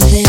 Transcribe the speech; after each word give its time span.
English. 0.00 0.27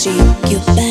she, 0.00 0.08
you 0.48 0.58
back. 0.64 0.89